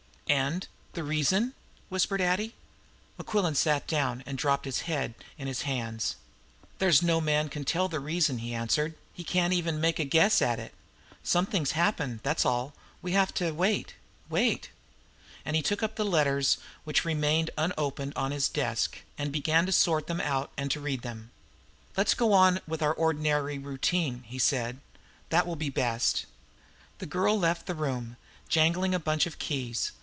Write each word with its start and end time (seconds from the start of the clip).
"And 0.29 0.65
the 0.93 1.03
reason?" 1.03 1.55
whispered 1.89 2.21
Addie. 2.21 2.55
Mequillen 3.17 3.53
sat 3.53 3.85
down, 3.85 4.23
and 4.25 4.37
dropped 4.37 4.63
his 4.63 4.81
head 4.83 5.13
in 5.37 5.45
his 5.45 5.63
hands. 5.63 6.15
"There's 6.79 7.03
no 7.03 7.19
man 7.19 7.49
can 7.49 7.65
tell 7.65 7.89
the 7.89 7.99
reason," 7.99 8.37
he 8.37 8.53
answered. 8.53 8.95
"He 9.11 9.25
can't 9.25 9.51
even 9.51 9.81
make 9.81 9.99
a 9.99 10.05
guess 10.05 10.41
at 10.41 10.57
it. 10.57 10.73
Something's 11.21 11.71
happened, 11.73 12.21
that's 12.23 12.45
all. 12.45 12.73
We 13.01 13.11
must 13.11 13.41
wait 13.41 13.95
wait." 14.29 14.69
And 15.43 15.57
he 15.57 15.61
took 15.61 15.83
up 15.83 15.97
the 15.97 16.05
letters 16.05 16.57
which 16.85 16.99
had 16.99 17.07
remained 17.07 17.49
unopened 17.57 18.13
on 18.15 18.31
his 18.31 18.47
desk 18.47 18.99
and 19.17 19.33
began 19.33 19.65
to 19.65 19.73
sort 19.73 20.07
them 20.07 20.21
out 20.21 20.49
and 20.55 20.71
to 20.71 20.79
read 20.79 21.01
them. 21.01 21.31
"Let 21.97 22.07
us 22.07 22.13
go 22.13 22.31
on 22.31 22.61
with 22.65 22.81
our 22.81 22.93
ordinary 22.93 23.57
routine," 23.57 24.23
he 24.25 24.39
said. 24.39 24.79
"That 25.27 25.45
will 25.45 25.57
be 25.57 25.69
best." 25.69 26.25
The 26.99 27.05
girl 27.05 27.37
left 27.37 27.65
the 27.65 27.75
room, 27.75 28.15
jangling 28.47 28.95
a 28.95 28.99
bunch 28.99 29.25
of 29.25 29.37
keys. 29.37 29.91